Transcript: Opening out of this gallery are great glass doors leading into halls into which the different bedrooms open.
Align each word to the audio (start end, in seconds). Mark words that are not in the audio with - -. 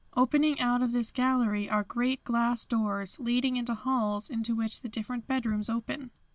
Opening 0.17 0.59
out 0.59 0.81
of 0.81 0.93
this 0.93 1.11
gallery 1.11 1.69
are 1.69 1.83
great 1.83 2.23
glass 2.23 2.65
doors 2.65 3.19
leading 3.19 3.55
into 3.55 3.75
halls 3.75 4.31
into 4.31 4.55
which 4.55 4.81
the 4.81 4.89
different 4.89 5.27
bedrooms 5.27 5.69
open. 5.69 6.09